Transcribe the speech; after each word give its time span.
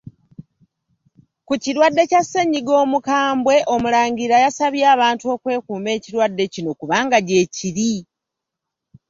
Ku 1.47 1.53
kirwadde 1.63 2.03
kya 2.11 2.21
ssennyiga 2.23 2.73
omukambwe, 2.83 3.55
Omulangira 3.73 4.35
yasabye 4.43 4.83
abantu 4.93 5.23
okwekuuma 5.35 5.89
ekirwadde 5.97 6.43
kino 6.53 6.71
kubanga 6.79 7.17
gyekiri. 7.27 7.93